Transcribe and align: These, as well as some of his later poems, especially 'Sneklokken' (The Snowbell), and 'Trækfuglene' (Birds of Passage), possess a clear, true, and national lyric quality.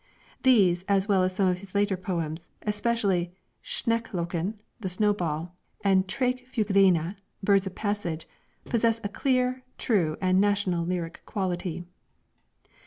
These, 0.41 0.81
as 0.87 1.07
well 1.07 1.21
as 1.23 1.35
some 1.35 1.47
of 1.47 1.59
his 1.59 1.75
later 1.75 1.95
poems, 1.95 2.47
especially 2.63 3.33
'Sneklokken' 3.63 4.55
(The 4.79 4.87
Snowbell), 4.89 5.51
and 5.83 6.07
'Trækfuglene' 6.07 7.17
(Birds 7.43 7.67
of 7.67 7.75
Passage), 7.75 8.27
possess 8.65 8.99
a 9.03 9.09
clear, 9.09 9.61
true, 9.77 10.17
and 10.19 10.41
national 10.41 10.87
lyric 10.87 11.21
quality. 11.27 11.85